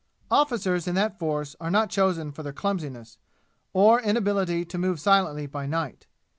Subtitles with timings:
[0.31, 3.19] Officers in that force are not chosen for their clumsiness,
[3.71, 6.07] or inability to move silently by night.